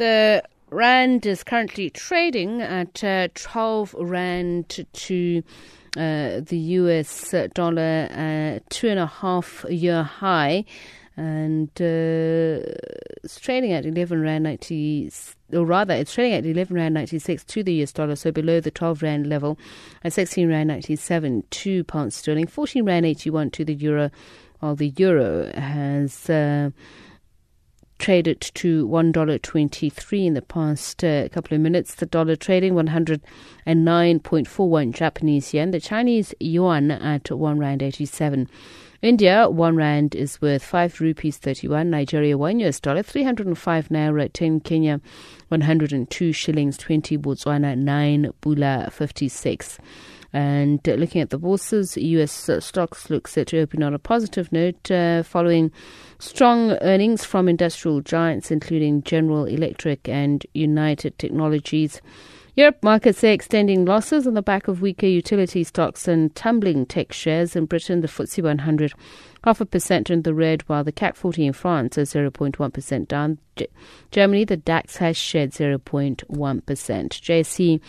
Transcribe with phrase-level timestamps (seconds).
[0.00, 5.42] The rand is currently trading at uh, 12 rand to
[5.94, 10.64] uh, the US dollar, uh, two and a half year high,
[11.18, 12.64] and uh,
[13.22, 15.12] it's trading at 11 rand 90,
[15.52, 18.70] or rather, it's trading at 11 rand 96 to the US dollar, so below the
[18.70, 19.58] 12 rand level,
[20.02, 24.10] at 16 rand 97 to pounds sterling, 14 rand 81 to the euro,
[24.60, 26.70] while the euro has uh,
[28.00, 31.94] traded to $1.23 in the past uh, couple of minutes.
[31.94, 35.70] The dollar trading 109.41 Japanese yen.
[35.70, 38.48] The Chinese yuan at 1 Rand 87.
[39.02, 41.90] India, 1 Rand is worth 5 rupees 31.
[41.90, 45.00] Nigeria, 1 US dollar, 305 Naira, 10 Kenya,
[45.48, 47.18] 102 shillings 20.
[47.18, 49.78] Botswana, 9 Pula 56.
[50.32, 53.98] And uh, looking at the bourses, US uh, stocks look set to open on a
[53.98, 55.72] positive note uh, following
[56.18, 62.00] strong earnings from industrial giants, including General Electric and United Technologies.
[62.56, 67.12] Europe markets are extending losses on the back of weaker utility stocks and tumbling tech
[67.12, 67.54] shares.
[67.54, 68.92] In Britain, the FTSE 100
[69.44, 73.38] half a percent in the red, while the CAC 40 in France is 0.1% down.
[73.56, 73.68] G-
[74.10, 76.24] Germany, the DAX has shed 0.1%.
[76.26, 77.80] JSE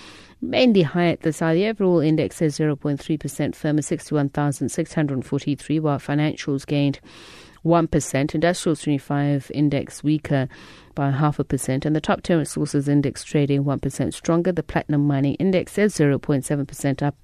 [0.41, 1.55] mainly high at the side.
[1.55, 6.99] The overall index is 0.3% firmer, 61,643, while financials gained
[7.65, 8.35] 1%.
[8.35, 10.47] Industrial 25 index weaker
[10.95, 11.85] by half a percent.
[11.85, 14.51] And the top 10 resources index trading 1% stronger.
[14.51, 17.15] The platinum mining index is 0.7% up.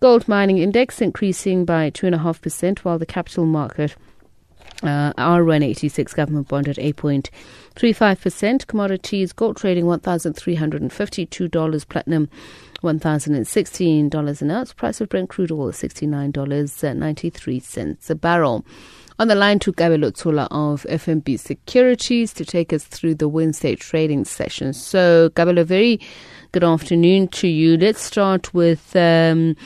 [0.00, 3.96] Gold mining index increasing by 2.5%, while the capital market
[4.82, 8.66] uh, R186 government bond at 8.35%.
[8.66, 12.28] Commodities, gold trading $1,352, platinum
[12.82, 14.72] $1,016 an ounce.
[14.72, 18.64] Price of Brent crude oil $69.93 a barrel.
[19.18, 23.76] On the line to Kabelo Tsula of FNB Securities to take us through the Wednesday
[23.76, 24.72] trading session.
[24.72, 26.00] So, Kabelo, very
[26.52, 27.76] good afternoon to you.
[27.76, 28.94] Let's start with.
[28.96, 29.56] Um,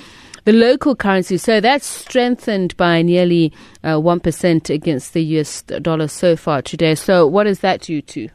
[0.45, 6.37] the local currency, so that's strengthened by nearly uh, 1% against the US dollar so
[6.37, 6.95] far today.
[6.95, 8.29] So, what is that due to?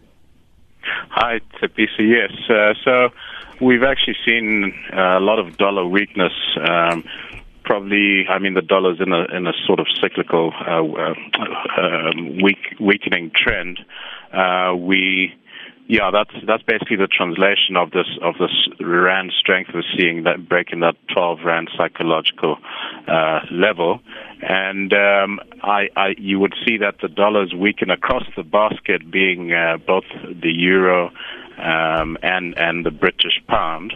[1.09, 1.99] Hi, Tepisa.
[1.99, 2.31] Yes.
[2.49, 3.09] Uh, so,
[3.61, 6.33] we've actually seen uh, a lot of dollar weakness.
[6.59, 7.05] Um,
[7.71, 11.13] probably, I mean, the dollar's in a in a sort of cyclical uh, uh,
[11.81, 13.79] um, weak, weakening trend.
[14.33, 15.33] Uh, we
[15.87, 20.49] yeah, that's that's basically the translation of this of this rand strength we're seeing that
[20.49, 22.57] breaking that 12 rand psychological
[23.07, 24.01] uh, level,
[24.41, 29.53] and um, I, I you would see that the dollars weaken across the basket, being
[29.53, 31.09] uh, both the euro
[31.57, 33.93] um, and and the British pound.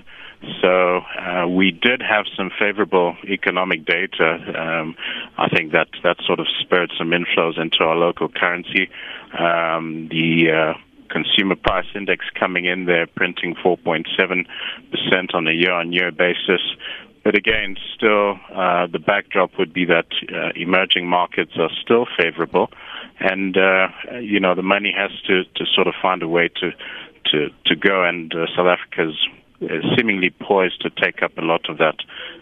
[0.61, 4.38] So uh, we did have some favorable economic data.
[4.57, 4.95] Um,
[5.38, 8.89] I think that that sort of spurred some inflows into our local currency.
[9.38, 10.73] Um, the uh,
[11.09, 14.45] consumer price index coming in there, printing 4.7%
[15.34, 16.61] on a year-on-year basis.
[17.23, 22.69] But again, still, uh, the backdrop would be that uh, emerging markets are still favorable,
[23.19, 23.88] and uh,
[24.22, 26.72] you know the money has to, to sort of find a way to
[27.31, 29.17] to to go, and uh, South Africa's
[29.95, 31.95] seemingly poised to take up a lot of that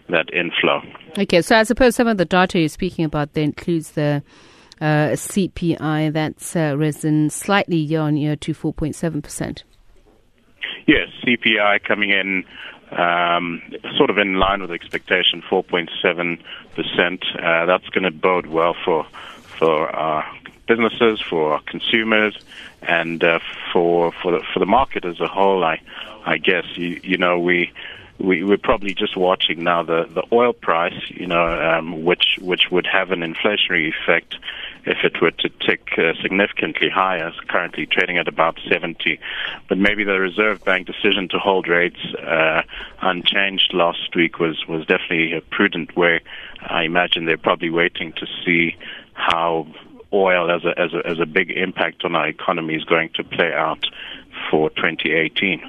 [0.08, 0.82] that inflow.
[1.18, 4.22] Okay, so I suppose some of the data you're speaking about there includes the
[4.80, 9.62] uh, CPI that's uh, risen slightly year on year to 4.7%.
[10.86, 12.44] Yes, CPI coming in
[12.90, 13.62] um,
[13.96, 16.38] sort of in line with expectation, 4.7%.
[16.76, 19.06] Uh, that's going to bode well for
[19.58, 20.24] for our
[20.66, 22.36] businesses, for our consumers,
[22.82, 23.38] and uh,
[23.72, 25.64] for for the, for the market as a whole.
[25.64, 25.80] I
[26.24, 27.72] I guess you you know we
[28.18, 32.70] we, we're probably just watching now the, the oil price, you know, um, which which
[32.70, 34.36] would have an inflationary effect
[34.86, 37.28] if it were to tick uh, significantly higher.
[37.28, 39.18] It's currently trading at about 70,
[39.68, 42.62] but maybe the Reserve Bank decision to hold rates uh,
[43.02, 46.20] unchanged last week was was definitely a prudent way.
[46.60, 48.76] I imagine they're probably waiting to see
[49.14, 49.66] how
[50.14, 53.24] oil as a as a as a big impact on our economy is going to
[53.24, 53.84] play out
[54.50, 55.60] for 2018.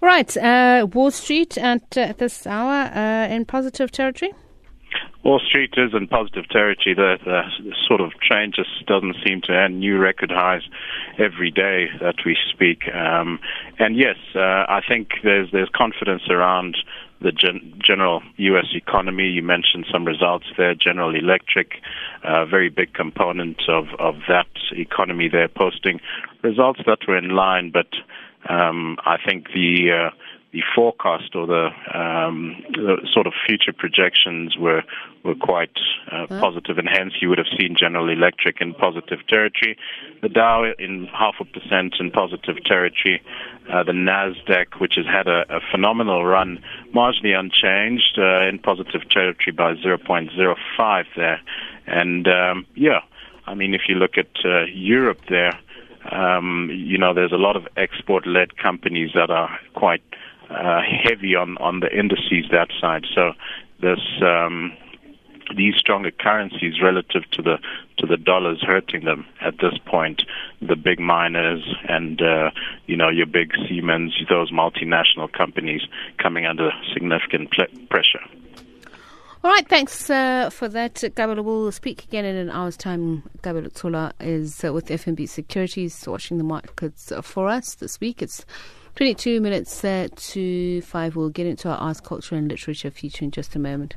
[0.00, 4.32] Right, uh, Wall Street at uh, this hour uh, in positive territory.
[5.24, 6.94] Wall Street is in positive territory.
[6.94, 10.62] The, the, the, sort of train just doesn't seem to end new record highs
[11.18, 12.82] every day that we speak.
[12.94, 13.40] Um,
[13.78, 16.76] and yes, uh, I think there's there's confidence around
[17.20, 18.66] the gen- general U.S.
[18.74, 19.24] economy.
[19.24, 20.74] You mentioned some results there.
[20.74, 21.72] General Electric,
[22.24, 25.28] a uh, very big component of of that economy.
[25.28, 26.00] They're posting
[26.42, 27.88] results that were in line, but
[28.48, 30.10] um, I think the uh,
[30.52, 34.82] the forecast or the, um, the sort of future projections were
[35.24, 35.76] were quite
[36.10, 39.76] uh, positive, and hence you would have seen General Electric in positive territory,
[40.22, 43.20] the Dow in half a percent in positive territory,
[43.70, 46.62] uh, the Nasdaq, which has had a, a phenomenal run,
[46.94, 51.40] marginally unchanged uh, in positive territory by 0.05 there,
[51.86, 53.00] and um, yeah,
[53.46, 55.58] I mean if you look at uh, Europe there.
[56.10, 60.00] Um, you know, there's a lot of export-led companies that are quite
[60.50, 63.04] uh, heavy on on the indices that side.
[63.14, 63.32] So
[63.80, 64.72] this um,
[65.56, 67.56] these stronger currencies relative to the
[67.98, 70.22] to the dollars hurting them at this point.
[70.60, 72.50] The big miners and uh,
[72.86, 75.82] you know your big Siemens, those multinational companies
[76.18, 78.20] coming under significant pl- pressure.
[79.44, 81.44] All right, thanks uh, for that, Kabelo.
[81.44, 83.22] We'll speak again in an hour's time.
[83.40, 88.20] Kabelo Tsula is uh, with FNB Securities, watching the markets for us this week.
[88.20, 88.44] It's
[88.98, 91.14] 22 minutes uh, to 5.
[91.14, 93.94] We'll get into our arts, culture, and literature feature in just a moment.